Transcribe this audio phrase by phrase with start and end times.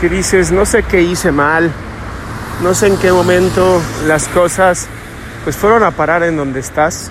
[0.00, 1.70] que dices, no sé qué hice mal,
[2.62, 4.86] no sé en qué momento las cosas
[5.44, 7.10] pues fueron a parar en donde estás.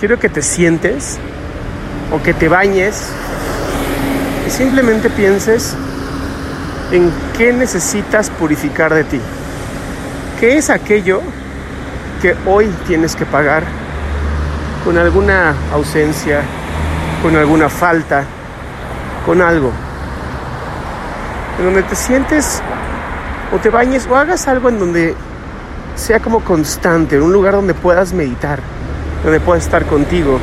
[0.00, 1.18] Quiero que te sientes
[2.12, 3.08] o que te bañes
[4.46, 5.76] y simplemente pienses
[6.90, 9.20] en qué necesitas purificar de ti.
[10.40, 11.22] ¿Qué es aquello
[12.20, 13.62] que hoy tienes que pagar
[14.84, 16.42] con alguna ausencia,
[17.22, 18.24] con alguna falta,
[19.24, 19.72] con algo?
[21.58, 22.62] En donde te sientes
[23.54, 25.14] o te bañes o hagas algo en donde
[25.94, 28.60] sea como constante, en un lugar donde puedas meditar,
[29.22, 30.40] donde puedas estar contigo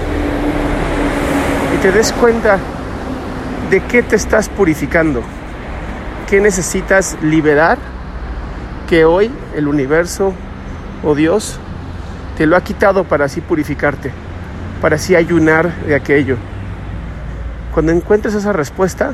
[1.76, 2.58] y te des cuenta
[3.70, 5.22] de qué te estás purificando,
[6.30, 7.78] qué necesitas liberar,
[8.88, 10.34] que hoy el universo
[11.04, 11.60] o Dios
[12.38, 14.12] te lo ha quitado para así purificarte,
[14.82, 16.38] para así ayunar de aquello.
[17.74, 19.14] Cuando encuentres esa respuesta,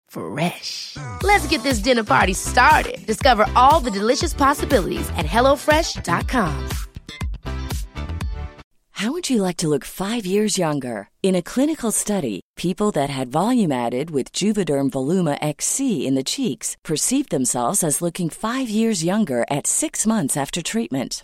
[0.11, 0.97] Fresh.
[1.23, 3.05] Let's get this dinner party started.
[3.05, 6.69] Discover all the delicious possibilities at hellofresh.com.
[9.01, 11.09] How would you like to look five years younger?
[11.23, 16.23] In a clinical study, people that had volume added with Juvederm Voluma XC in the
[16.23, 21.23] cheeks perceived themselves as looking five years younger at six months after treatment.